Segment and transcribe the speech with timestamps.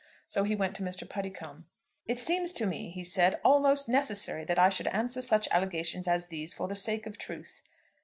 [0.25, 1.07] So he went to Mr.
[1.07, 1.65] Puddicombe.
[2.07, 6.25] "It seems to me," he said, "almost necessary that I should answer such allegations as
[6.25, 7.61] these for the sake of truth."